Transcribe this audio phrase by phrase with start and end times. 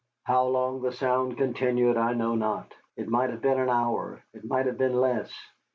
[0.23, 4.43] How long the sound continued I know not, it might have been an hour, it
[4.43, 5.31] might have been less.